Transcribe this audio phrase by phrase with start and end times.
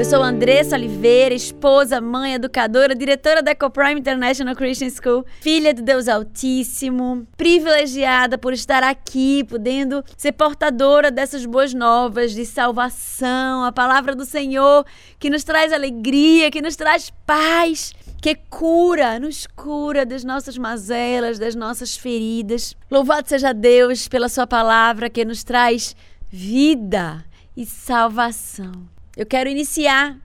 [0.00, 5.82] Eu sou Andressa Oliveira, esposa, mãe, educadora, diretora da Ecoprime International Christian School, filha de
[5.82, 13.72] Deus Altíssimo, privilegiada por estar aqui, podendo ser portadora dessas boas novas de salvação, a
[13.72, 14.86] palavra do Senhor
[15.18, 17.92] que nos traz alegria, que nos traz paz
[18.22, 22.74] que cura, nos cura das nossas mazelas, das nossas feridas.
[22.90, 25.94] Louvado seja Deus pela Sua palavra que nos traz
[26.32, 27.22] vida
[27.54, 28.88] e salvação.
[29.20, 30.16] Eu quero iniciar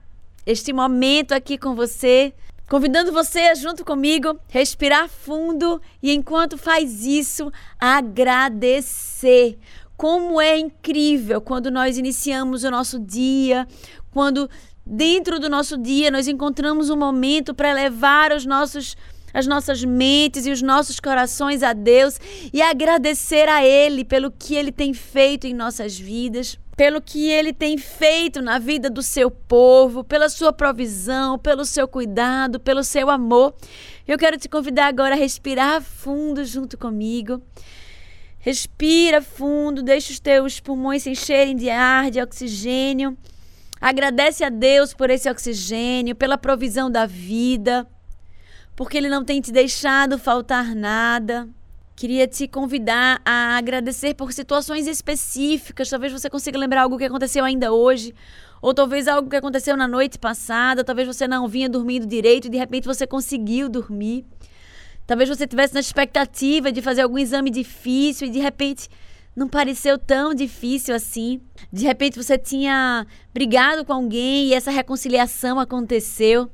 [0.46, 2.32] este momento aqui com você,
[2.66, 9.58] convidando você junto comigo, respirar fundo e enquanto faz isso, agradecer.
[9.98, 13.68] Como é incrível quando nós iniciamos o nosso dia,
[14.10, 14.48] quando
[14.86, 18.96] dentro do nosso dia nós encontramos um momento para levar os nossos
[19.34, 22.18] as nossas mentes e os nossos corações a Deus
[22.50, 27.54] e agradecer a Ele pelo que Ele tem feito em nossas vidas pelo que ele
[27.54, 33.08] tem feito na vida do seu povo, pela sua provisão, pelo seu cuidado, pelo seu
[33.08, 33.54] amor.
[34.06, 37.42] Eu quero te convidar agora a respirar fundo junto comigo.
[38.38, 43.16] Respira fundo, deixa os teus pulmões se encherem de ar, de oxigênio.
[43.80, 47.86] Agradece a Deus por esse oxigênio, pela provisão da vida,
[48.74, 51.48] porque Ele não tem te deixado faltar nada.
[51.96, 55.88] Queria te convidar a agradecer por situações específicas.
[55.88, 58.14] Talvez você consiga lembrar algo que aconteceu ainda hoje,
[58.60, 60.84] ou talvez algo que aconteceu na noite passada.
[60.84, 64.26] Talvez você não vinha dormindo direito e de repente você conseguiu dormir.
[65.06, 68.90] Talvez você tivesse na expectativa de fazer algum exame difícil e de repente
[69.34, 71.40] não pareceu tão difícil assim.
[71.72, 76.50] De repente você tinha brigado com alguém e essa reconciliação aconteceu.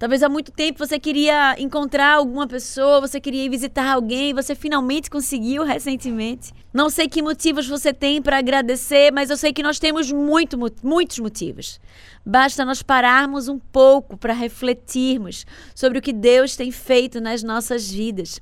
[0.00, 4.54] Talvez há muito tempo você queria encontrar alguma pessoa, você queria ir visitar alguém, você
[4.54, 6.54] finalmente conseguiu recentemente.
[6.72, 10.58] Não sei que motivos você tem para agradecer, mas eu sei que nós temos muito,
[10.82, 11.78] muitos motivos.
[12.24, 15.44] Basta nós pararmos um pouco para refletirmos
[15.74, 18.40] sobre o que Deus tem feito nas nossas vidas.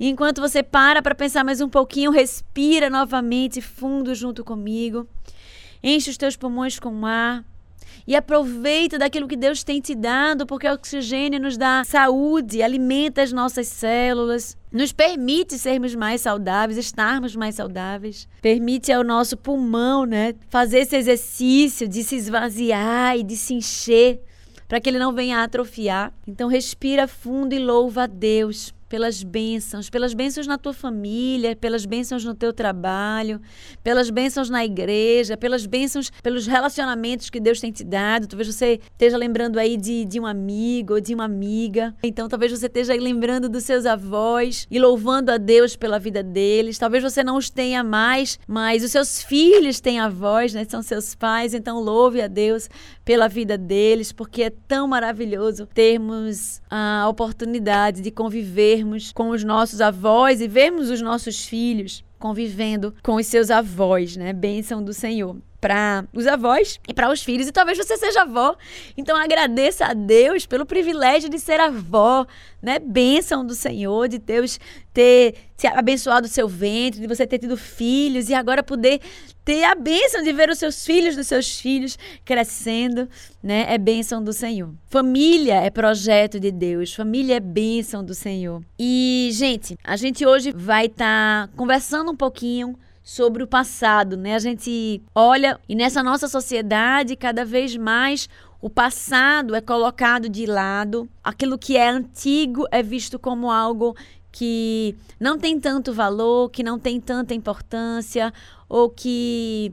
[0.00, 5.06] E enquanto você para para pensar mais um pouquinho, respira novamente fundo junto comigo.
[5.80, 7.44] Enche os teus pulmões com ar
[8.08, 13.20] e aproveita daquilo que Deus tem te dado, porque o oxigênio nos dá saúde, alimenta
[13.20, 20.06] as nossas células, nos permite sermos mais saudáveis, estarmos mais saudáveis, permite ao nosso pulmão,
[20.06, 24.22] né, fazer esse exercício de se esvaziar e de se encher,
[24.66, 26.10] para que ele não venha atrofiar.
[26.26, 31.84] Então respira fundo e louva a Deus pelas bênçãos, pelas bênçãos na tua família, pelas
[31.84, 33.40] bênçãos no teu trabalho,
[33.82, 38.26] pelas bênçãos na igreja, pelas bênçãos, pelos relacionamentos que Deus tem te dado.
[38.26, 41.94] Talvez você esteja lembrando aí de, de um amigo ou de uma amiga.
[42.02, 46.78] Então, talvez você esteja lembrando dos seus avós e louvando a Deus pela vida deles.
[46.78, 50.64] Talvez você não os tenha mais, mas os seus filhos têm avós, né?
[50.68, 51.52] São seus pais.
[51.52, 52.68] Então, louve a Deus
[53.04, 59.44] pela vida deles, porque é tão maravilhoso termos a oportunidade de conviver convivermos com os
[59.44, 64.32] nossos avós e vermos os nossos filhos convivendo com os seus avós, né?
[64.32, 67.48] Bênção do Senhor para os avós e para os filhos.
[67.48, 68.56] E talvez você seja avó.
[68.96, 72.26] Então agradeça a Deus pelo privilégio de ser avó,
[72.62, 72.78] né?
[72.78, 74.58] Bênção do Senhor, de Deus
[74.92, 79.00] ter te abençoado o seu ventre, de você ter tido filhos e agora poder
[79.44, 83.08] ter a bênção de ver os seus filhos dos seus filhos crescendo,
[83.42, 83.66] né?
[83.68, 84.72] É bênção do Senhor.
[84.88, 88.62] Família é projeto de Deus, família é bênção do Senhor.
[88.78, 94.34] E, gente, a gente hoje vai estar tá conversando um pouquinho sobre o passado, né?
[94.34, 98.28] A gente olha e nessa nossa sociedade cada vez mais
[98.60, 103.96] o passado é colocado de lado, aquilo que é antigo é visto como algo
[104.30, 108.30] que não tem tanto valor, que não tem tanta importância
[108.68, 109.72] ou que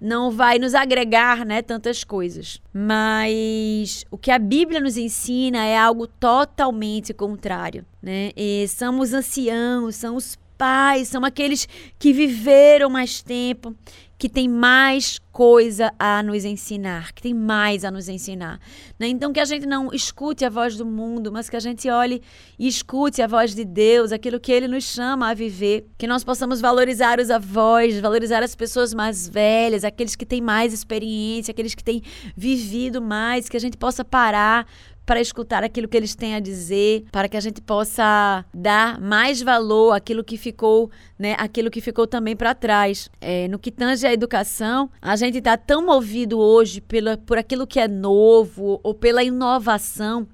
[0.00, 2.60] não vai nos agregar, né, tantas coisas.
[2.72, 8.30] Mas o que a Bíblia nos ensina é algo totalmente contrário, né?
[8.36, 11.68] E somos anciãos, são os pais, são aqueles
[11.98, 13.74] que viveram mais tempo,
[14.18, 18.58] que têm mais coisa a nos ensinar, que tem mais a nos ensinar.
[18.98, 19.08] Né?
[19.08, 22.22] Então, que a gente não escute a voz do mundo, mas que a gente olhe
[22.58, 25.86] e escute a voz de Deus, aquilo que Ele nos chama a viver.
[25.98, 30.72] Que nós possamos valorizar os avós, valorizar as pessoas mais velhas, aqueles que têm mais
[30.72, 32.02] experiência, aqueles que têm
[32.34, 34.66] vivido mais, que a gente possa parar
[35.06, 39.40] para escutar aquilo que eles têm a dizer, para que a gente possa dar mais
[39.40, 43.08] valor àquilo que ficou, né, aquilo que ficou também para trás.
[43.20, 47.66] É, no que tange à educação, a gente está tão movido hoje pela, por aquilo
[47.66, 50.26] que é novo ou pela inovação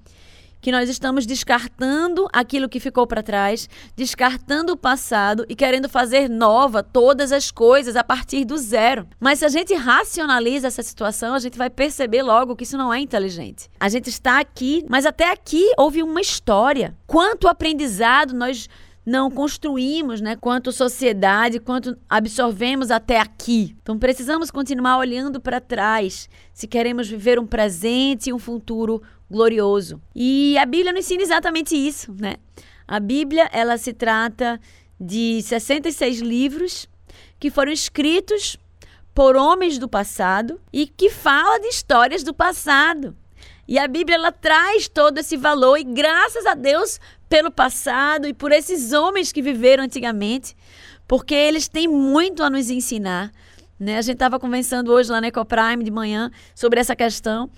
[0.62, 6.31] que nós estamos descartando aquilo que ficou para trás, descartando o passado e querendo fazer
[6.31, 9.09] nova todas as coisas a partir do zero.
[9.19, 12.94] Mas se a gente racionaliza essa situação, a gente vai perceber logo que isso não
[12.94, 13.69] é inteligente.
[13.81, 16.97] A gente está aqui, mas até aqui houve uma história.
[17.08, 18.69] Quanto aprendizado nós
[19.05, 23.76] não construímos, né, quanto sociedade, quanto absorvemos até aqui.
[23.82, 30.00] Então precisamos continuar olhando para trás, se queremos viver um presente e um futuro glorioso.
[30.14, 32.37] E a Bíblia nos ensina exatamente isso, né?
[32.87, 34.61] A Bíblia, ela se trata
[35.00, 36.87] de 66 livros
[37.40, 38.56] que foram escritos
[39.14, 43.17] por homens do passado e que fala de histórias do passado.
[43.67, 48.34] E a Bíblia ela traz todo esse valor e graças a Deus pelo passado e
[48.34, 50.55] por esses homens que viveram antigamente,
[51.08, 53.32] porque eles têm muito a nos ensinar.
[53.79, 53.96] Né?
[53.96, 57.50] A gente estava conversando hoje lá na Ecoprime de manhã sobre essa questão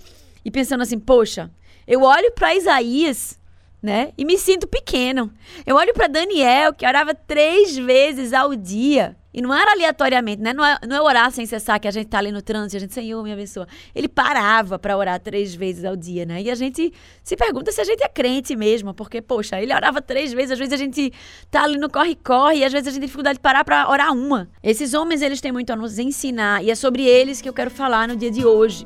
[0.45, 1.51] e pensando assim, poxa,
[1.87, 3.39] eu olho para Isaías,
[3.83, 4.13] né?
[4.17, 5.31] E me sinto pequeno.
[5.67, 9.17] Eu olho para Daniel, que orava três vezes ao dia.
[9.35, 10.53] E não era aleatoriamente, né?
[10.53, 12.81] Não é, não é orar sem cessar, que a gente tá ali no trânsito, a
[12.81, 13.67] gente, Senhor, me abençoa.
[13.93, 16.41] Ele parava para orar três vezes ao dia, né?
[16.41, 16.93] E a gente
[17.23, 20.59] se pergunta se a gente é crente mesmo, porque, poxa, ele orava três vezes, às
[20.59, 21.13] vezes a gente
[21.51, 24.13] tá ali no corre-corre, e às vezes a gente tem dificuldade de parar para orar
[24.13, 24.49] uma.
[24.63, 27.73] Esses homens, eles têm muito a nos ensinar, e é sobre eles que eu quero
[27.73, 28.85] falar no dia de hoje.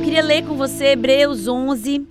[0.00, 2.08] Eu queria ler com você Hebreus 11,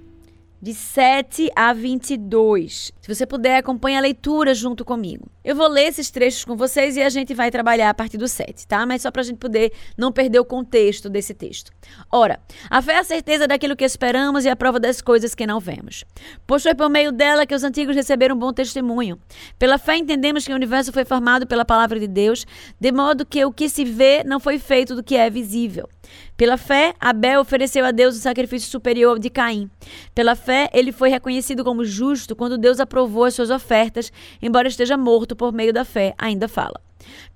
[0.62, 2.92] de 7 a 22.
[3.02, 5.26] Se você puder, acompanhe a leitura junto comigo.
[5.50, 8.28] Eu vou ler esses trechos com vocês e a gente vai trabalhar a partir do
[8.28, 8.86] 7, tá?
[8.86, 11.72] Mas só para a gente poder não perder o contexto desse texto.
[12.12, 15.48] Ora, a fé é a certeza daquilo que esperamos e a prova das coisas que
[15.48, 16.06] não vemos.
[16.46, 19.18] Pois foi por meio dela que os antigos receberam um bom testemunho.
[19.58, 22.46] Pela fé entendemos que o universo foi formado pela palavra de Deus,
[22.80, 25.90] de modo que o que se vê não foi feito do que é visível.
[26.38, 29.70] Pela fé, Abel ofereceu a Deus o sacrifício superior de Caim.
[30.16, 34.12] Pela fé, ele foi reconhecido como justo quando Deus aprovou as suas ofertas,
[34.42, 36.82] embora esteja morto por meio da fé, ainda fala.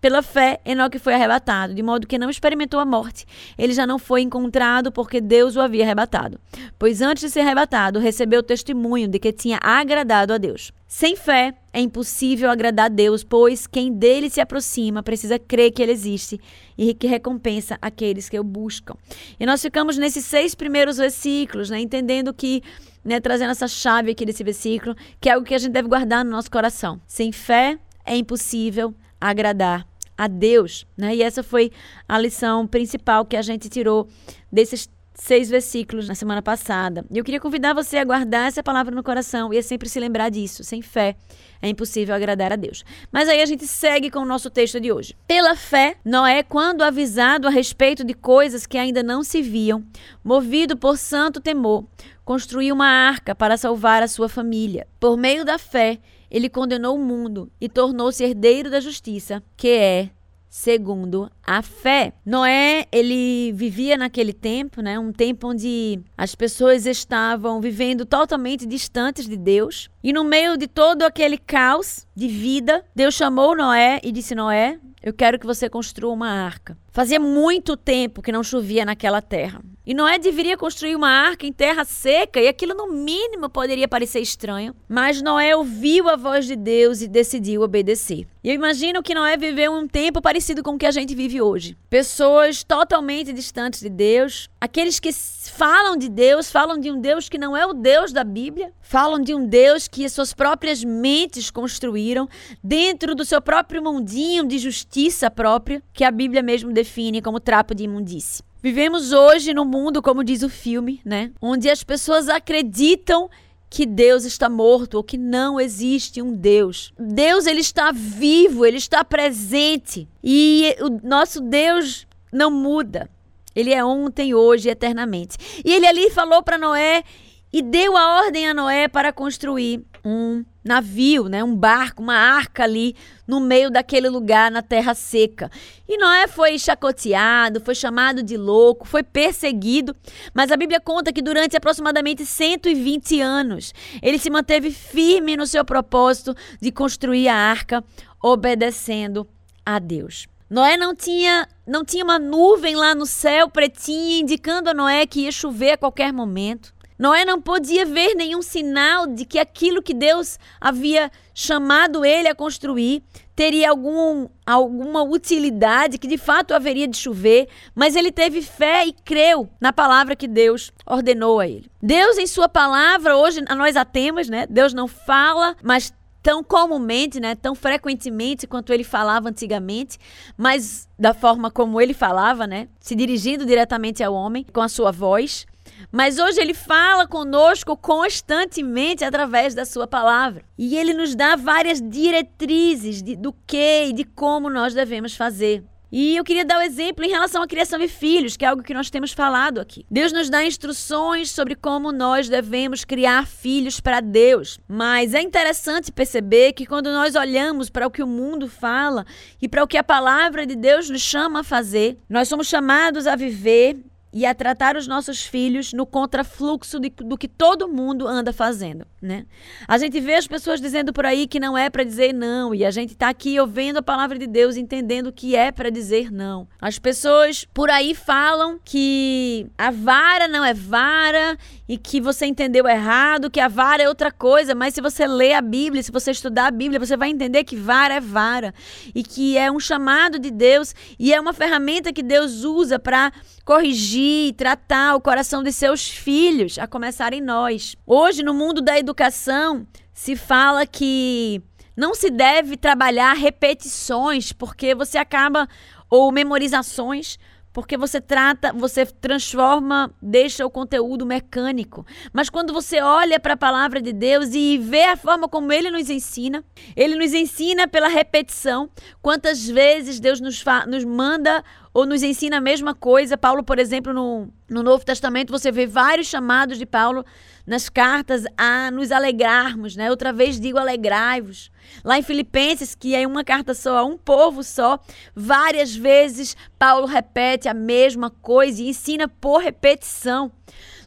[0.01, 3.25] Pela fé, Enoque foi arrebatado, de modo que não experimentou a morte.
[3.57, 6.38] Ele já não foi encontrado porque Deus o havia arrebatado.
[6.77, 10.73] Pois antes de ser arrebatado, recebeu o testemunho de que tinha agradado a Deus.
[10.85, 15.81] Sem fé, é impossível agradar a Deus, pois quem dele se aproxima precisa crer que
[15.81, 16.39] ele existe
[16.77, 18.95] e que recompensa aqueles que o buscam.
[19.39, 22.61] E nós ficamos nesses seis primeiros versículos, né, entendendo que
[23.03, 26.23] né, trazendo essa chave aqui desse versículo, que é algo que a gente deve guardar
[26.23, 27.01] no nosso coração.
[27.07, 31.15] Sem fé é impossível agradar a Deus, né?
[31.15, 31.71] E essa foi
[32.07, 34.07] a lição principal que a gente tirou
[34.51, 37.05] desses seis versículos na semana passada.
[37.11, 40.00] E eu queria convidar você a guardar essa palavra no coração e a sempre se
[40.00, 40.63] lembrar disso.
[40.63, 41.15] Sem fé
[41.61, 42.83] é impossível agradar a Deus.
[43.11, 45.15] Mas aí a gente segue com o nosso texto de hoje.
[45.27, 49.83] Pela fé, Noé, quando avisado a respeito de coisas que ainda não se viam,
[50.23, 51.85] movido por santo temor,
[52.25, 54.88] construiu uma arca para salvar a sua família.
[55.00, 56.00] Por meio da fé,
[56.33, 60.09] ele condenou o mundo e tornou-se herdeiro da justiça, que é
[60.50, 62.13] segundo a fé.
[62.25, 69.27] Noé, ele vivia naquele tempo, né, um tempo onde as pessoas estavam vivendo totalmente distantes
[69.27, 74.12] de Deus, e no meio de todo aquele caos de vida, Deus chamou Noé e
[74.12, 76.77] disse: "Noé, eu quero que você construa uma arca".
[76.91, 79.62] Fazia muito tempo que não chovia naquela terra.
[79.86, 84.22] E Noé deveria construir uma arca em terra seca, e aquilo no mínimo poderia parecer
[84.22, 84.74] estranho.
[84.88, 88.25] Mas Noé ouviu a voz de Deus e decidiu obedecer.
[88.43, 91.41] E eu imagino que Noé viveu um tempo parecido com o que a gente vive
[91.41, 91.75] hoje.
[91.89, 95.12] Pessoas totalmente distantes de Deus, aqueles que
[95.50, 99.19] falam de Deus, falam de um Deus que não é o Deus da Bíblia, falam
[99.19, 102.27] de um Deus que suas próprias mentes construíram
[102.63, 107.73] dentro do seu próprio mundinho de justiça própria, que a Bíblia mesmo define como trapo
[107.73, 108.43] de imundície.
[108.62, 111.31] Vivemos hoje no mundo, como diz o filme, né?
[111.41, 113.29] Onde as pessoas acreditam
[113.69, 116.93] que Deus está morto ou que não existe um Deus.
[116.97, 123.09] Deus ele está vivo, ele está presente e o nosso Deus não muda.
[123.55, 125.38] Ele é ontem, hoje e eternamente.
[125.63, 127.03] E ele ali falou para Noé
[127.51, 132.63] e deu a ordem a Noé para construir um navio, né, um barco, uma arca
[132.63, 132.95] ali
[133.27, 135.51] no meio daquele lugar na terra seca.
[135.88, 139.95] E Noé foi chacoteado, foi chamado de louco, foi perseguido,
[140.33, 145.63] mas a Bíblia conta que durante aproximadamente 120 anos ele se manteve firme no seu
[145.63, 147.83] propósito de construir a arca,
[148.22, 149.27] obedecendo
[149.65, 150.27] a Deus.
[150.53, 155.22] Noé não tinha, não tinha uma nuvem lá no céu pretinha indicando a Noé que
[155.22, 156.72] ia chover a qualquer momento.
[156.95, 162.36] Noé não podia ver nenhum sinal de que aquilo que Deus havia chamado ele a
[162.36, 163.01] construir
[163.36, 168.93] teria algum, alguma utilidade, que de fato haveria de chover, mas ele teve fé e
[168.93, 171.65] creu na palavra que Deus ordenou a ele.
[171.81, 174.45] Deus, em Sua palavra, hoje nós a temos, né?
[174.48, 175.91] Deus não fala, mas
[176.24, 180.00] tão comumente, né, tão frequentemente quanto ele falava antigamente,
[180.38, 184.92] mas da forma como ele falava, né, se dirigindo diretamente ao homem com a sua
[184.92, 185.46] voz.
[185.92, 190.44] Mas hoje ele fala conosco constantemente através da sua palavra.
[190.58, 195.63] E ele nos dá várias diretrizes de, do que e de como nós devemos fazer.
[195.95, 198.47] E eu queria dar o um exemplo em relação à criação de filhos, que é
[198.47, 199.85] algo que nós temos falado aqui.
[199.91, 204.59] Deus nos dá instruções sobre como nós devemos criar filhos para Deus.
[204.67, 209.05] Mas é interessante perceber que quando nós olhamos para o que o mundo fala
[209.39, 213.05] e para o que a palavra de Deus nos chama a fazer, nós somos chamados
[213.05, 213.77] a viver
[214.13, 218.86] e a tratar os nossos filhos no contrafluxo de, do que todo mundo anda fazendo,
[219.01, 219.25] né?
[219.67, 222.63] A gente vê as pessoas dizendo por aí que não é para dizer não e
[222.63, 226.48] a gente está aqui ouvindo a palavra de Deus, entendendo que é para dizer não.
[226.62, 231.36] As pessoas por aí falam que a vara não é vara
[231.67, 235.34] e que você entendeu errado, que a vara é outra coisa, mas se você ler
[235.34, 238.53] a Bíblia, se você estudar a Bíblia, você vai entender que vara é vara
[238.93, 243.12] e que é um chamado de Deus e é uma ferramenta que Deus usa para
[243.43, 247.74] corrigir e tratar o coração de seus filhos, a começar em nós.
[247.88, 251.41] Hoje, no mundo da educação, se fala que
[251.74, 255.48] não se deve trabalhar repetições, porque você acaba,
[255.89, 257.17] ou memorizações,
[257.53, 261.86] porque você trata, você transforma, deixa o conteúdo mecânico.
[262.12, 265.69] Mas quando você olha para a palavra de Deus e vê a forma como ele
[265.69, 266.43] nos ensina,
[266.75, 268.69] ele nos ensina pela repetição.
[269.01, 273.17] Quantas vezes Deus nos, nos manda ou nos ensina a mesma coisa.
[273.17, 277.05] Paulo, por exemplo, no, no Novo Testamento, você vê vários chamados de Paulo
[277.45, 279.89] nas cartas a nos alegrarmos, né?
[279.89, 281.51] Outra vez digo alegrai-vos.
[281.83, 284.79] Lá em Filipenses, que é uma carta só, a um povo só,
[285.15, 290.31] várias vezes Paulo repete a mesma coisa e ensina por repetição.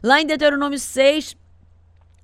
[0.03, 1.35] Lá em Deuteronômio 6,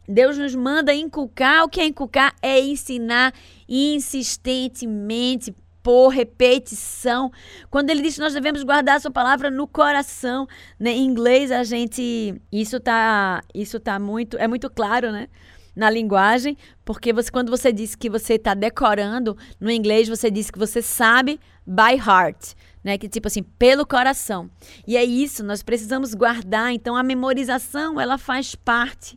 [0.07, 1.63] Deus nos manda inculcar.
[1.63, 2.35] O que é inculcar?
[2.41, 3.33] É ensinar
[3.67, 7.29] insistentemente, por repetição.
[7.69, 10.47] Quando ele diz que nós devemos guardar a sua palavra no coração,
[10.79, 10.91] né?
[10.91, 15.27] Em inglês a gente isso tá isso tá muito é muito claro, né?
[15.75, 20.49] Na linguagem, porque você quando você diz que você está decorando, no inglês você diz
[20.49, 22.53] que você sabe by heart.
[22.83, 24.49] Né, que tipo assim, pelo coração.
[24.85, 26.73] E é isso, nós precisamos guardar.
[26.73, 29.15] Então a memorização, ela faz parte,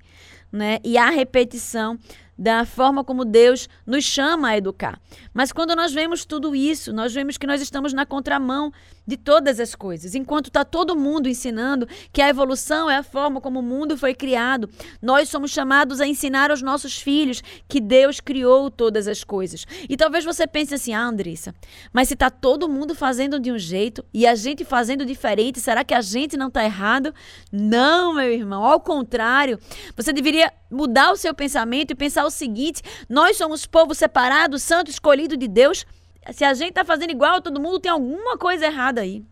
[0.52, 0.78] né?
[0.84, 1.98] E a repetição
[2.38, 5.00] da forma como Deus nos chama a educar.
[5.32, 8.72] Mas quando nós vemos tudo isso, nós vemos que nós estamos na contramão
[9.06, 10.14] de todas as coisas.
[10.14, 14.14] Enquanto está todo mundo ensinando que a evolução é a forma como o mundo foi
[14.14, 14.68] criado,
[15.00, 19.64] nós somos chamados a ensinar aos nossos filhos que Deus criou todas as coisas.
[19.88, 21.54] E talvez você pense assim, ah, Andressa,
[21.92, 25.84] mas se está todo mundo fazendo de um jeito e a gente fazendo diferente, será
[25.84, 27.14] que a gente não está errado?
[27.52, 29.58] Não, meu irmão, ao contrário.
[29.96, 34.90] Você deveria mudar o seu pensamento e pensar o seguinte: nós somos povo separado, santo,
[34.90, 35.86] escolhido de Deus
[36.32, 39.24] se a gente está fazendo igual a todo mundo, tem alguma coisa errada aí.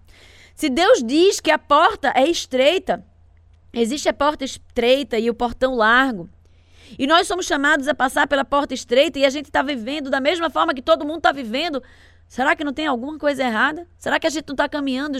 [0.55, 3.05] Se Deus diz que a porta é estreita,
[3.73, 6.29] existe a porta estreita e o portão largo.
[6.97, 10.21] E nós somos chamados a passar pela porta estreita e a gente está vivendo da
[10.21, 11.83] mesma forma que todo mundo está vivendo.
[12.29, 13.89] Será que não tem alguma coisa errada?
[13.99, 15.19] Será que a gente não está caminhando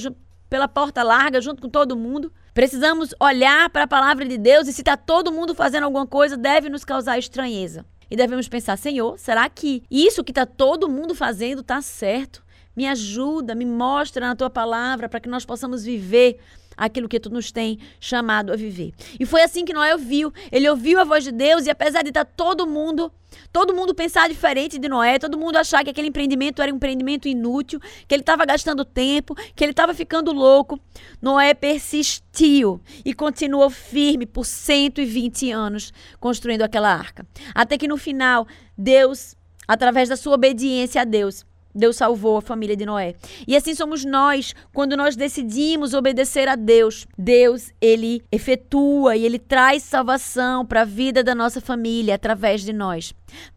[0.55, 2.33] pela porta larga junto com todo mundo?
[2.55, 6.37] Precisamos olhar para a palavra de Deus e se está todo mundo fazendo alguma coisa,
[6.37, 7.85] deve nos causar estranheza.
[8.09, 12.45] E devemos pensar, Senhor, será que isso que está todo mundo fazendo está certo?
[12.77, 16.39] Me ajuda, me mostra na tua palavra para que nós possamos viver
[16.77, 18.93] aquilo que tu nos tem chamado a viver.
[19.19, 20.33] E foi assim que Noé ouviu.
[20.51, 23.13] Ele ouviu a voz de Deus e apesar de estar todo mundo,
[23.53, 27.29] todo mundo pensar diferente de Noé, todo mundo achar que aquele empreendimento era um empreendimento
[27.29, 30.79] inútil, que ele estava gastando tempo, que ele estava ficando louco,
[31.21, 37.27] Noé persistiu e continuou firme por 120 anos construindo aquela arca.
[37.55, 42.77] Até que no final, Deus, através da sua obediência a Deus, Deus salvou a família
[42.77, 43.15] de Noé.
[43.49, 47.07] E assim somos nós, quando nós decidimos obedecer a Deus.
[47.19, 52.73] Deus, ele efetua e ele traz salvação para a vida da nossa família através de
[52.73, 53.13] nós.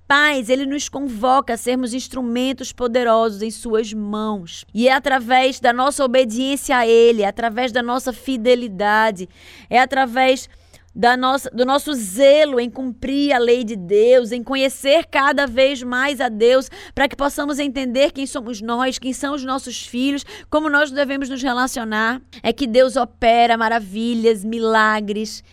[0.07, 4.65] Pais, ele nos convoca a sermos instrumentos poderosos em suas mãos.
[4.74, 9.27] E é através da nossa obediência a ele, é através da nossa fidelidade,
[9.69, 10.50] é através
[10.97, 15.83] da nossa, do nosso zelo em cumprir a lei de Deus, em conhecer cada vez
[15.83, 20.25] mais a Deus, para que possamos entender quem somos nós, quem são os nossos filhos,
[20.49, 22.19] como nós devemos nos relacionar.
[22.41, 25.43] É que Deus opera maravilhas, milagres,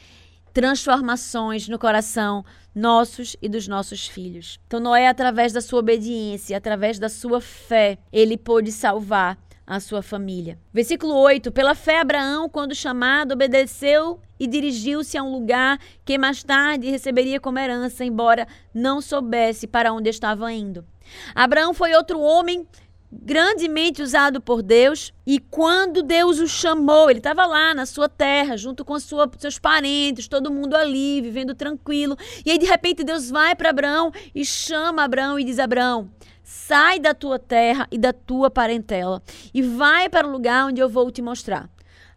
[0.55, 2.43] transformações no coração
[2.75, 4.59] nossos e dos nossos filhos.
[4.67, 10.03] Então, Noé, através da sua obediência, através da sua fé, ele pôde salvar a sua
[10.03, 10.59] família.
[10.73, 16.43] Versículo 8: Pela fé, Abraão, quando chamado, obedeceu e dirigiu-se a um lugar que mais
[16.43, 20.85] tarde receberia como herança, embora não soubesse para onde estava indo.
[21.35, 22.67] Abraão foi outro homem
[23.23, 25.13] grandemente usado por Deus.
[25.27, 29.59] E quando Deus o chamou, ele estava lá na sua terra, junto com sua, seus
[29.59, 32.17] parentes, todo mundo ali, vivendo tranquilo.
[32.45, 36.11] E aí, de repente, Deus vai para Abraão e chama Abraão e diz: Abraão,
[36.45, 39.23] sai da tua terra e da tua parentela
[39.53, 41.69] e vai para o lugar onde eu vou te mostrar.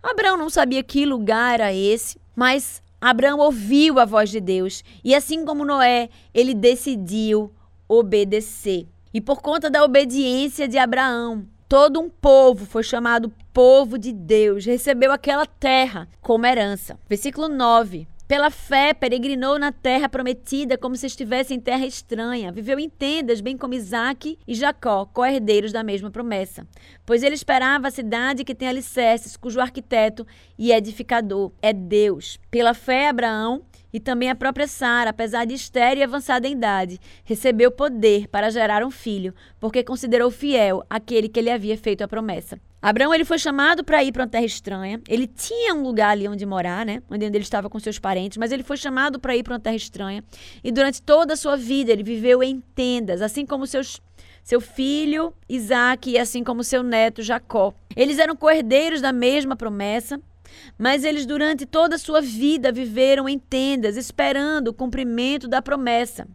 [0.04, 5.16] Abraão não sabia que lugar era esse, mas Abraão ouviu a voz de Deus e,
[5.16, 7.52] assim como Noé, ele decidiu
[7.88, 8.88] obedecer.
[9.14, 14.66] E por conta da obediência de Abraão, todo um povo foi chamado povo de Deus,
[14.66, 17.00] recebeu aquela terra como herança.
[17.08, 18.08] Versículo 9.
[18.28, 22.52] Pela fé, peregrinou na terra prometida como se estivesse em terra estranha.
[22.52, 26.68] Viveu em tendas, bem como Isaac e Jacó, co-herdeiros da mesma promessa.
[27.06, 32.38] Pois ele esperava a cidade que tem alicerces, cujo arquiteto e edificador é Deus.
[32.52, 33.62] Pela fé, Abraão
[33.98, 38.52] e também a própria Sara, apesar de estéril e avançada em idade, recebeu poder para
[38.52, 42.60] gerar um filho, porque considerou fiel aquele que lhe havia feito a promessa.
[42.80, 45.02] Abraão ele foi chamado para ir para uma terra estranha.
[45.10, 47.02] Ele tinha um lugar ali onde morar, né?
[47.10, 49.76] Onde ele estava com seus parentes, mas ele foi chamado para ir para uma terra
[49.76, 50.24] estranha.
[50.64, 54.00] E durante toda a sua vida ele viveu em tendas, assim como seus
[54.44, 57.74] seu filho Isaac e assim como seu neto Jacó.
[57.96, 60.22] Eles eram cordeiros da mesma promessa,
[60.78, 66.28] mas eles durante toda a sua vida viveram em tendas, esperando o cumprimento da promessa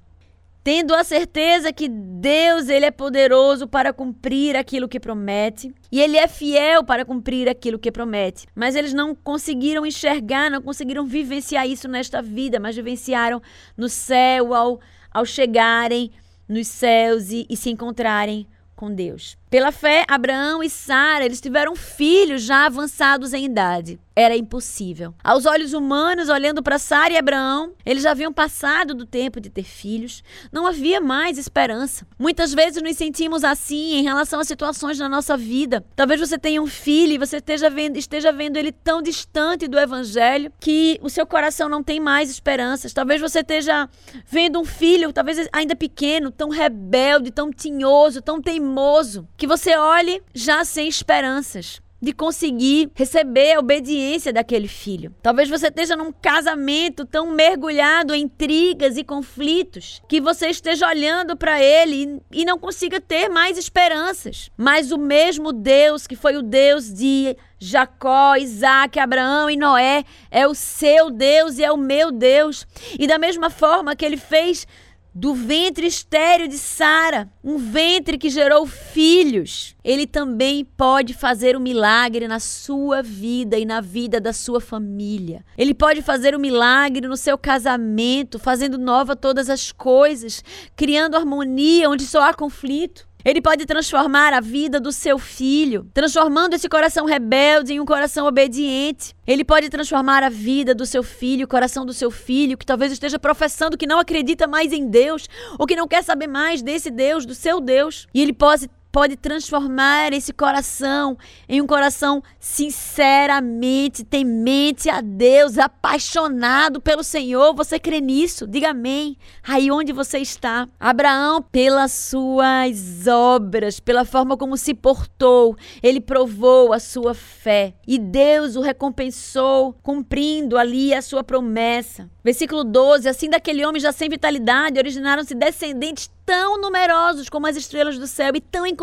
[0.64, 6.16] tendo a certeza que Deus ele é poderoso para cumprir aquilo que promete e ele
[6.16, 8.46] é fiel para cumprir aquilo que promete.
[8.54, 13.42] Mas eles não conseguiram enxergar, não conseguiram vivenciar isso nesta vida, mas vivenciaram
[13.76, 16.12] no céu ao, ao chegarem
[16.48, 18.46] nos céus e, e se encontrarem
[18.76, 19.36] com Deus.
[19.52, 24.00] Pela fé, Abraão e Sara, eles tiveram filhos já avançados em idade.
[24.16, 25.14] Era impossível.
[25.22, 29.50] Aos olhos humanos, olhando para Sara e Abraão, eles já haviam passado do tempo de
[29.50, 30.22] ter filhos.
[30.50, 32.06] Não havia mais esperança.
[32.18, 35.84] Muitas vezes nos sentimos assim em relação a situações na nossa vida.
[35.96, 39.78] Talvez você tenha um filho e você esteja vendo, esteja vendo ele tão distante do
[39.78, 42.92] evangelho que o seu coração não tem mais esperanças.
[42.92, 43.88] Talvez você esteja
[44.26, 50.22] vendo um filho, talvez ainda pequeno, tão rebelde, tão tinhoso, tão teimoso que você olhe
[50.32, 55.12] já sem esperanças de conseguir receber a obediência daquele filho.
[55.20, 61.36] Talvez você esteja num casamento tão mergulhado em intrigas e conflitos que você esteja olhando
[61.36, 64.48] para ele e não consiga ter mais esperanças.
[64.56, 70.46] Mas o mesmo Deus que foi o Deus de Jacó, Isaac, Abraão e Noé é
[70.46, 72.64] o seu Deus e é o meu Deus.
[72.96, 74.68] E da mesma forma que ele fez
[75.14, 81.60] do ventre estéreo de Sara, um ventre que gerou filhos, ele também pode fazer um
[81.60, 85.44] milagre na sua vida e na vida da sua família.
[85.56, 90.42] Ele pode fazer um milagre no seu casamento, fazendo nova todas as coisas,
[90.74, 93.06] criando harmonia onde só há conflito.
[93.24, 98.26] Ele pode transformar a vida do seu filho, transformando esse coração rebelde em um coração
[98.26, 99.14] obediente.
[99.26, 102.92] Ele pode transformar a vida do seu filho, o coração do seu filho, que talvez
[102.92, 106.90] esteja professando que não acredita mais em Deus, ou que não quer saber mais desse
[106.90, 108.06] Deus, do seu Deus.
[108.12, 111.16] E ele pode pode transformar esse coração
[111.48, 117.54] em um coração sinceramente temente a Deus, apaixonado pelo Senhor.
[117.54, 118.46] Você crê nisso?
[118.46, 119.16] Diga amém.
[119.42, 120.68] Aí onde você está?
[120.78, 127.98] Abraão, pelas suas obras, pela forma como se portou, ele provou a sua fé e
[127.98, 132.10] Deus o recompensou, cumprindo ali a sua promessa.
[132.22, 137.98] Versículo 12: Assim daquele homem já sem vitalidade originaram-se descendentes tão numerosos como as estrelas
[137.98, 138.81] do céu e tão incontáveis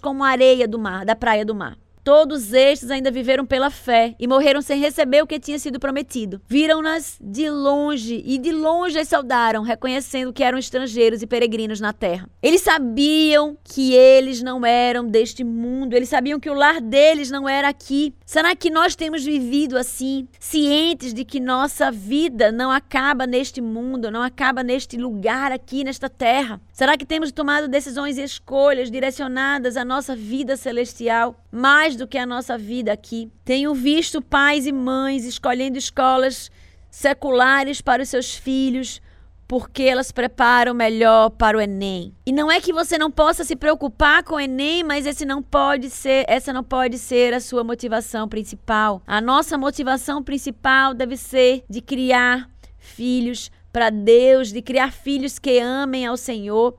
[0.00, 1.76] como a areia do mar, da praia do mar.
[2.08, 6.40] Todos estes ainda viveram pela fé e morreram sem receber o que tinha sido prometido.
[6.48, 11.92] Viram-nas de longe e de longe as saudaram, reconhecendo que eram estrangeiros e peregrinos na
[11.92, 12.26] terra.
[12.42, 17.46] Eles sabiam que eles não eram deste mundo, eles sabiam que o lar deles não
[17.46, 18.14] era aqui.
[18.24, 24.10] Será que nós temos vivido assim, cientes de que nossa vida não acaba neste mundo,
[24.10, 26.58] não acaba neste lugar aqui, nesta terra?
[26.72, 32.18] Será que temos tomado decisões e escolhas direcionadas à nossa vida celestial mais do que
[32.18, 33.30] a nossa vida aqui.
[33.44, 36.50] Tenho visto pais e mães escolhendo escolas
[36.90, 39.00] seculares para os seus filhos
[39.48, 42.14] porque elas preparam melhor para o Enem.
[42.26, 45.42] E não é que você não possa se preocupar com o Enem, mas esse não
[45.42, 49.02] pode ser, essa não pode ser a sua motivação principal.
[49.06, 55.58] A nossa motivação principal deve ser de criar filhos para Deus, de criar filhos que
[55.58, 56.78] amem ao Senhor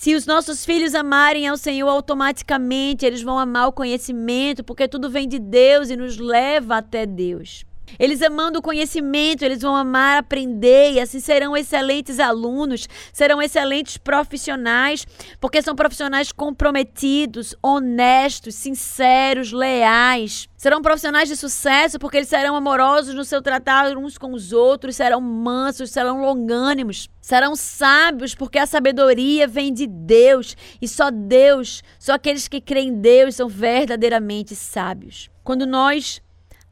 [0.00, 5.10] se os nossos filhos amarem ao Senhor, automaticamente eles vão amar o conhecimento, porque tudo
[5.10, 7.66] vem de Deus e nos leva até Deus.
[7.98, 13.96] Eles amando o conhecimento, eles vão amar aprender e assim serão excelentes alunos, serão excelentes
[13.96, 15.06] profissionais,
[15.40, 20.48] porque são profissionais comprometidos, honestos, sinceros, leais.
[20.56, 24.96] Serão profissionais de sucesso porque eles serão amorosos no seu tratar uns com os outros,
[24.96, 31.82] serão mansos, serão longânimos, serão sábios porque a sabedoria vem de Deus e só Deus,
[31.98, 35.30] só aqueles que creem em Deus são verdadeiramente sábios.
[35.44, 36.20] Quando nós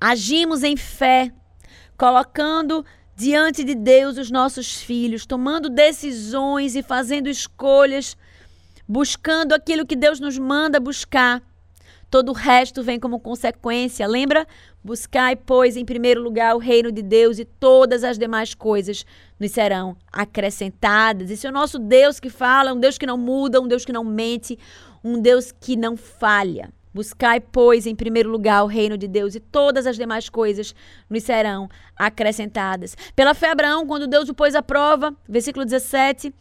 [0.01, 1.33] agimos em fé,
[1.97, 2.85] colocando
[3.17, 8.17] diante de Deus os nossos filhos, tomando decisões e fazendo escolhas,
[8.87, 11.43] buscando aquilo que Deus nos manda buscar
[12.11, 14.07] Todo o resto vem como consequência.
[14.07, 14.47] Lembra?
[14.83, 19.05] Buscai, pois, em primeiro lugar o reino de Deus e todas as demais coisas
[19.39, 21.31] nos serão acrescentadas.
[21.31, 23.93] Esse é o nosso Deus que fala, um Deus que não muda, um Deus que
[23.93, 24.59] não mente,
[25.05, 26.73] um Deus que não falha.
[26.93, 30.75] Buscai, pois, em primeiro lugar o reino de Deus e todas as demais coisas
[31.09, 32.97] nos serão acrescentadas.
[33.15, 36.33] Pela fé, Abraão, quando Deus o pôs à prova, versículo 17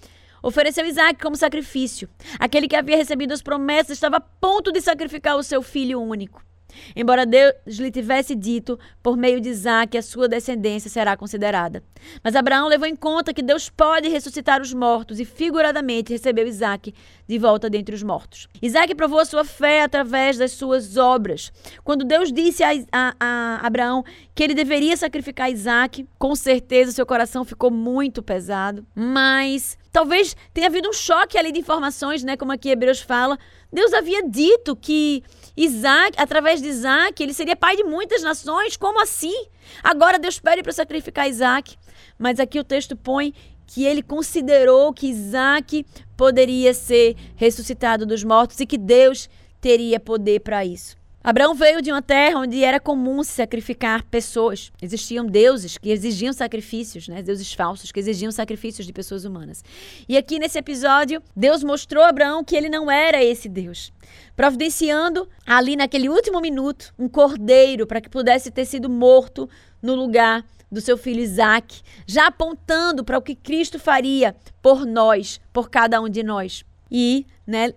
[0.42, 2.08] Ofereceu Isaac como sacrifício.
[2.40, 6.47] Aquele que havia recebido as promessas estava a ponto de sacrificar o seu filho único.
[6.96, 11.84] Embora Deus lhe tivesse dito, por meio de Isaac, a sua descendência será considerada.
[12.24, 16.94] Mas Abraão levou em conta que Deus pode ressuscitar os mortos e, figuradamente, recebeu Isaac
[17.28, 18.48] de volta dentre os mortos.
[18.62, 21.52] Isaac provou a sua fé através das suas obras.
[21.84, 24.04] Quando Deus disse a, a, a Abraão
[24.34, 28.86] que ele deveria sacrificar Isaac, com certeza seu coração ficou muito pesado.
[28.96, 32.38] Mas talvez tenha havido um choque ali de informações, né?
[32.38, 33.38] Como aqui Hebreus fala.
[33.72, 35.24] Deus havia dito que
[35.58, 38.78] Isaac, através de Isaac, ele seria pai de muitas nações.
[38.78, 39.48] Como assim?
[39.84, 41.76] Agora Deus pede para sacrificar Isaac.
[42.18, 43.34] Mas aqui o texto põe
[43.66, 49.28] que ele considerou que Isaac poderia ser ressuscitado dos mortos e que Deus
[49.60, 50.96] teria poder para isso.
[51.28, 54.72] Abraão veio de uma terra onde era comum sacrificar pessoas.
[54.82, 57.22] Existiam deuses que exigiam sacrifícios, né?
[57.22, 59.62] deuses falsos que exigiam sacrifícios de pessoas humanas.
[60.08, 63.92] E aqui nesse episódio, Deus mostrou a Abraão que ele não era esse Deus,
[64.38, 69.50] providenciando ali naquele último minuto um cordeiro para que pudesse ter sido morto
[69.82, 75.42] no lugar do seu filho Isaac, já apontando para o que Cristo faria por nós,
[75.52, 76.64] por cada um de nós.
[76.90, 77.74] E, né,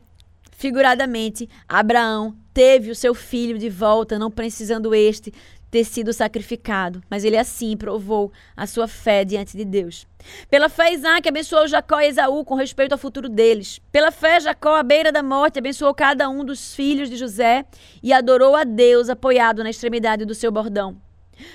[0.52, 5.32] figuradamente, Abraão teve o seu filho de volta, não precisando este
[5.70, 10.06] ter sido sacrificado, mas ele assim provou a sua fé diante de Deus.
[10.50, 13.80] Pela fé, Isaac abençoou Jacó e Esaú com respeito ao futuro deles.
[13.92, 17.64] Pela fé, Jacó, à beira da morte, abençoou cada um dos filhos de José
[18.02, 21.00] e adorou a Deus apoiado na extremidade do seu bordão.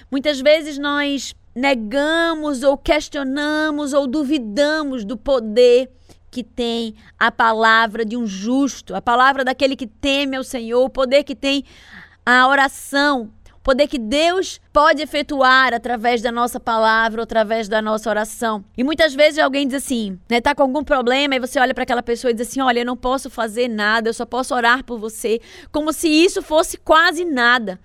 [0.10, 5.89] Muitas vezes nós negamos ou questionamos ou duvidamos do poder
[6.35, 10.89] que tem a palavra de um justo, a palavra daquele que teme ao Senhor, o
[10.89, 11.63] poder que tem
[12.25, 18.09] a oração, o poder que Deus pode efetuar através da nossa palavra, através da nossa
[18.09, 18.65] oração.
[18.77, 21.83] E muitas vezes alguém diz assim, né, tá com algum problema e você olha para
[21.83, 24.83] aquela pessoa e diz assim: "Olha, eu não posso fazer nada, eu só posso orar
[24.83, 25.39] por você",
[25.71, 27.79] como se isso fosse quase nada.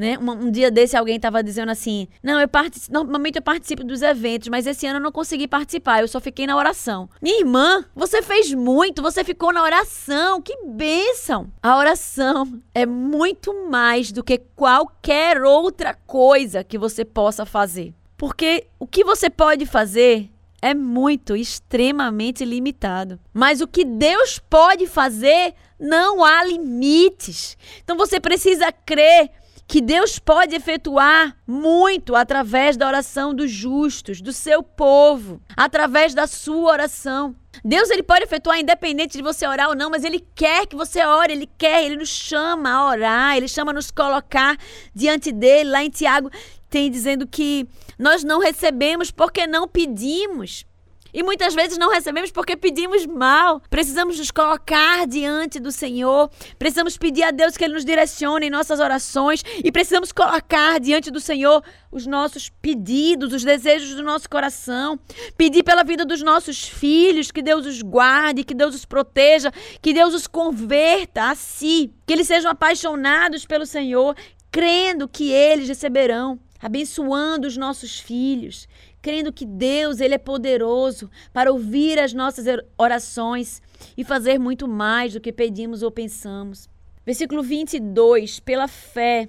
[0.00, 0.16] Né?
[0.18, 4.00] Um, um, dia desse alguém estava dizendo assim: Não, eu participo, normalmente eu participo dos
[4.00, 7.06] eventos, mas esse ano eu não consegui participar, eu só fiquei na oração.
[7.20, 11.52] Minha irmã, você fez muito, você ficou na oração, que bênção!
[11.62, 17.92] A oração é muito mais do que qualquer outra coisa que você possa fazer.
[18.16, 20.30] Porque o que você pode fazer
[20.62, 23.20] é muito, extremamente limitado.
[23.34, 27.56] Mas o que Deus pode fazer, não há limites.
[27.82, 29.30] Então você precisa crer
[29.70, 36.26] que Deus pode efetuar muito através da oração dos justos, do seu povo, através da
[36.26, 37.36] sua oração.
[37.64, 41.04] Deus ele pode efetuar independente de você orar ou não, mas ele quer que você
[41.04, 44.58] ore, ele quer, ele nos chama a orar, ele chama a nos colocar
[44.92, 45.70] diante dele.
[45.70, 46.32] Lá em Tiago
[46.68, 47.64] tem dizendo que
[47.96, 50.66] nós não recebemos porque não pedimos.
[51.12, 53.60] E muitas vezes não recebemos porque pedimos mal.
[53.68, 56.30] Precisamos nos colocar diante do Senhor.
[56.58, 59.42] Precisamos pedir a Deus que Ele nos direcione em nossas orações.
[59.62, 64.98] E precisamos colocar diante do Senhor os nossos pedidos, os desejos do nosso coração.
[65.36, 69.92] Pedir pela vida dos nossos filhos, que Deus os guarde, que Deus os proteja, que
[69.92, 71.92] Deus os converta a si.
[72.06, 74.14] Que eles sejam apaixonados pelo Senhor,
[74.50, 78.68] crendo que eles receberão abençoando os nossos filhos,
[79.02, 83.62] crendo que Deus ele é poderoso para ouvir as nossas orações
[83.96, 86.68] e fazer muito mais do que pedimos ou pensamos.
[87.04, 89.28] Versículo 22, pela fé,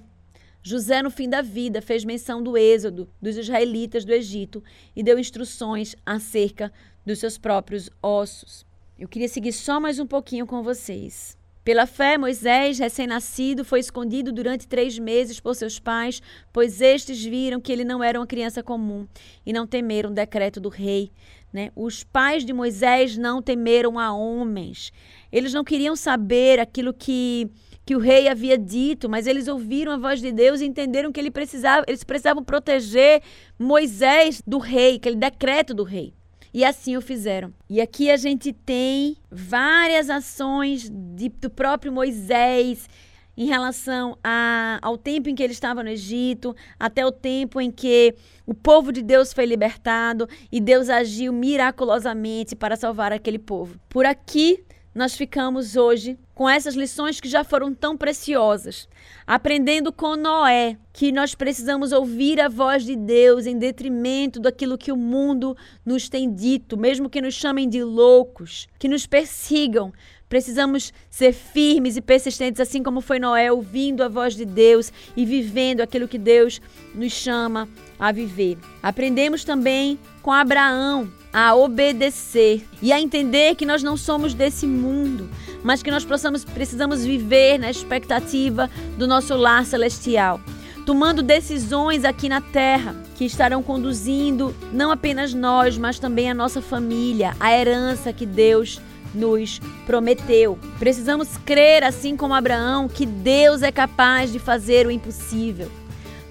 [0.64, 4.64] José, no fim da vida, fez menção do êxodo dos israelitas do Egito
[4.96, 6.72] e deu instruções acerca
[7.06, 8.66] dos seus próprios ossos.
[9.00, 11.36] Eu queria seguir só mais um pouquinho com vocês.
[11.64, 16.20] Pela fé, Moisés, recém-nascido, foi escondido durante três meses por seus pais,
[16.52, 19.08] pois estes viram que ele não era uma criança comum
[19.46, 21.12] e não temeram o decreto do rei.
[21.54, 21.72] Né?
[21.76, 24.92] Os pais de Moisés não temeram a homens.
[25.32, 27.48] Eles não queriam saber aquilo que,
[27.86, 31.20] que o rei havia dito, mas eles ouviram a voz de Deus e entenderam que
[31.20, 33.22] ele precisava, eles precisavam proteger
[33.60, 36.12] Moisés do rei, aquele decreto do rei.
[36.54, 37.54] E assim o fizeram.
[37.70, 42.90] E aqui a gente tem várias ações de, do próprio Moisés
[43.38, 47.72] em relação a, ao tempo em que ele estava no Egito, até o tempo em
[47.72, 48.14] que
[48.46, 53.80] o povo de Deus foi libertado e Deus agiu miraculosamente para salvar aquele povo.
[53.88, 58.90] Por aqui nós ficamos hoje com essas lições que já foram tão preciosas,
[59.26, 64.92] aprendendo com Noé que nós precisamos ouvir a voz de Deus em detrimento daquilo que
[64.92, 69.94] o mundo nos tem dito, mesmo que nos chamem de loucos, que nos persigam.
[70.32, 75.26] Precisamos ser firmes e persistentes, assim como foi Noé, ouvindo a voz de Deus e
[75.26, 76.62] vivendo aquilo que Deus
[76.96, 77.68] nos chama
[78.00, 78.58] a viver.
[78.82, 85.30] Aprendemos também com Abraão a obedecer e a entender que nós não somos desse mundo,
[85.66, 90.40] mas que nós possamos, precisamos viver na expectativa do nosso lar celestial,
[90.86, 96.62] tomando decisões aqui na terra que estarão conduzindo não apenas nós, mas também a nossa
[96.62, 98.80] família, a herança que Deus
[99.14, 100.58] nos prometeu.
[100.80, 105.70] Precisamos crer, assim como Abraão, que Deus é capaz de fazer o impossível.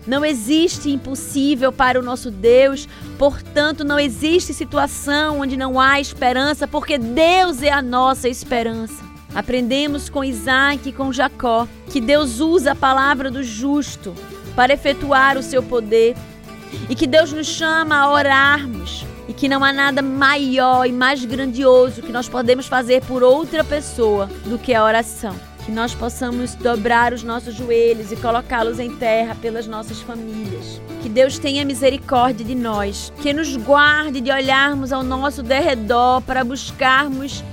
[0.06, 2.88] Não existe impossível para o nosso Deus,
[3.18, 9.04] portanto, não existe situação onde não há esperança, porque Deus é a nossa esperança.
[9.34, 14.14] Aprendemos com Isaac e com Jacó que Deus usa a palavra do justo
[14.56, 16.16] para efetuar o seu poder
[16.88, 21.24] e que Deus nos chama a orarmos e que não há nada maior e mais
[21.24, 25.36] grandioso que nós podemos fazer por outra pessoa do que a oração.
[25.64, 30.82] Que nós possamos dobrar os nossos joelhos e colocá-los em terra pelas nossas famílias.
[31.00, 36.42] Que Deus tenha misericórdia de nós, que nos guarde de olharmos ao nosso derredor para
[36.42, 37.44] buscarmos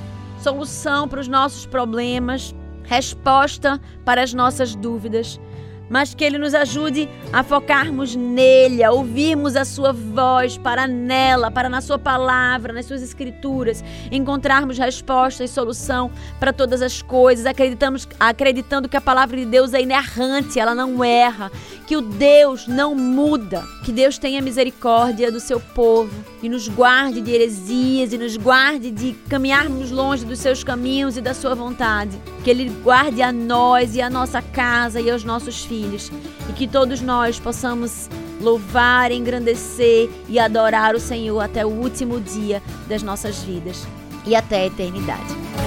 [0.42, 5.40] solução para os nossos problemas, resposta para as nossas dúvidas
[5.90, 11.50] mas que Ele nos ajude a focarmos nele, a ouvirmos a Sua voz, para nela,
[11.50, 17.46] para na Sua palavra, nas Suas Escrituras, encontrarmos resposta e solução para todas as coisas,
[17.46, 21.52] acreditamos, acreditando que a palavra de Deus é inerrante, ela não erra,
[21.88, 27.22] que o Deus não muda, que Deus tenha misericórdia do seu povo e nos guarde
[27.22, 32.20] de heresias e nos guarde de caminharmos longe dos seus caminhos e da Sua vontade,
[32.44, 36.12] que Ele guarde a nós e a nossa casa e aos nossos filhos.
[36.50, 38.10] E que todos nós possamos
[38.42, 43.88] louvar, engrandecer e adorar o Senhor até o último dia das nossas vidas
[44.26, 45.67] e até a eternidade.